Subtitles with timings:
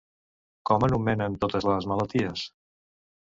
[0.69, 2.47] Com anomenen totes les malalties?